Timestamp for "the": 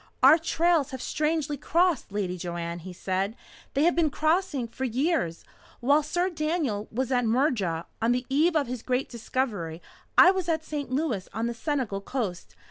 8.11-8.25, 11.45-11.53